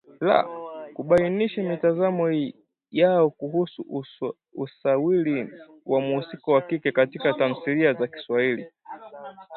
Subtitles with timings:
[0.27, 0.37] la
[0.95, 2.25] kubainisha mitazamo
[2.99, 4.03] yao kuhusu
[4.53, 5.49] usawiri
[5.85, 8.67] wa mhusika wa kike katika tamthilia za Kiswahili